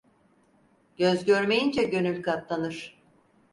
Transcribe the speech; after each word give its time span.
Göz 0.97 1.25
görmeyince 1.25 1.83
gönül 1.83 2.21
katlanır. 2.23 2.97